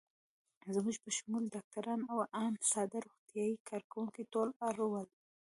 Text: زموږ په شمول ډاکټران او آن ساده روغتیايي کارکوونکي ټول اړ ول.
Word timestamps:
زموږ 0.73 0.95
په 1.03 1.09
شمول 1.17 1.43
ډاکټران 1.55 2.01
او 2.11 2.19
آن 2.45 2.53
ساده 2.71 2.99
روغتیايي 3.07 3.55
کارکوونکي 3.69 4.23
ټول 4.33 4.49
اړ 4.67 4.75
ول. 4.91 5.07